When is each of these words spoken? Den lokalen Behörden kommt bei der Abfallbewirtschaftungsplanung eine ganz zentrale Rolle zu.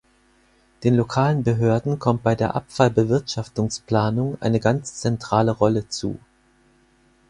Den 0.83 0.95
lokalen 0.95 1.43
Behörden 1.43 1.99
kommt 1.99 2.23
bei 2.23 2.33
der 2.33 2.55
Abfallbewirtschaftungsplanung 2.55 4.41
eine 4.41 4.59
ganz 4.59 4.95
zentrale 4.95 5.51
Rolle 5.51 5.89
zu. 5.89 6.19